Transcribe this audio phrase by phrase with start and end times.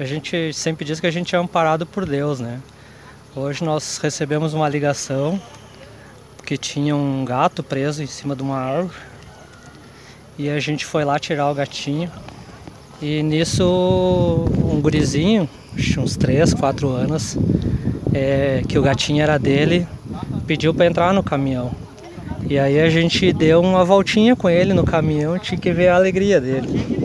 [0.00, 2.58] A gente sempre diz que a gente é amparado por Deus, né?
[3.36, 5.38] Hoje nós recebemos uma ligação
[6.46, 8.96] que tinha um gato preso em cima de uma árvore
[10.38, 12.10] e a gente foi lá tirar o gatinho
[13.02, 15.46] e nisso um gurizinho,
[15.98, 17.36] uns 3, 4 anos,
[18.14, 19.86] é, que o gatinho era dele,
[20.46, 21.72] pediu para entrar no caminhão.
[22.48, 25.96] E aí a gente deu uma voltinha com ele no caminhão, tinha que ver a
[25.96, 26.99] alegria dele.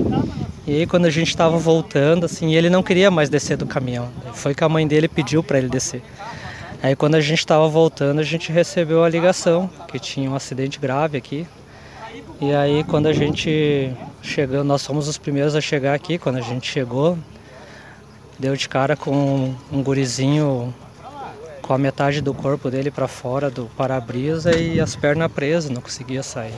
[0.67, 4.09] E aí quando a gente estava voltando, assim, ele não queria mais descer do caminhão.
[4.33, 6.01] Foi que a mãe dele pediu para ele descer.
[6.81, 10.79] Aí quando a gente estava voltando, a gente recebeu a ligação que tinha um acidente
[10.79, 11.47] grave aqui.
[12.41, 16.41] E aí quando a gente chegou, nós fomos os primeiros a chegar aqui, quando a
[16.41, 17.17] gente chegou,
[18.39, 20.73] deu de cara com um gurizinho
[21.61, 25.81] com a metade do corpo dele para fora do para-brisa e as pernas presas, não
[25.81, 26.53] conseguia sair.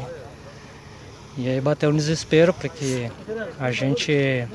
[1.38, 3.12] E aí bateu um desespero, porque
[3.59, 4.48] a gente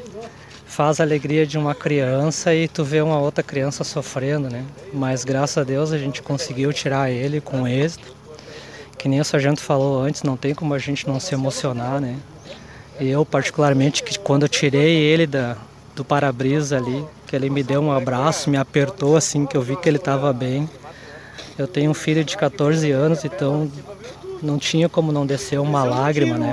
[0.66, 4.64] faz a alegria de uma criança e tu vê uma outra criança sofrendo, né?
[4.92, 8.16] Mas graças a Deus a gente conseguiu tirar ele com êxito.
[8.98, 12.16] Que nem o sargento falou antes, não tem como a gente não se emocionar, né?
[12.98, 15.56] Eu particularmente que quando eu tirei ele da,
[15.94, 19.76] do para-brisa ali, que ele me deu um abraço, me apertou assim, que eu vi
[19.76, 20.68] que ele estava bem.
[21.58, 23.70] Eu tenho um filho de 14 anos, então
[24.42, 26.52] não tinha como não descer uma lágrima, né?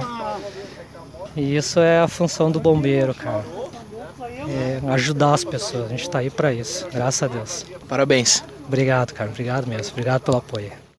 [1.40, 3.46] E isso é a função do bombeiro, cara.
[4.48, 5.86] É ajudar as pessoas.
[5.86, 7.66] A gente está aí para isso, graças a Deus.
[7.88, 8.44] Parabéns.
[8.68, 9.30] Obrigado, cara.
[9.30, 9.94] Obrigado mesmo.
[9.94, 10.72] Obrigado pelo apoio.